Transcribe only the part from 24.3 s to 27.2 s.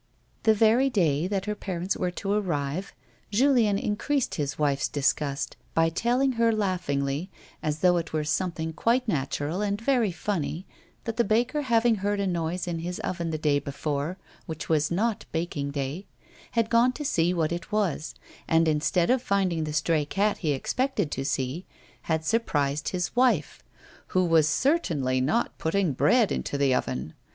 certainly not putting bread into the oven.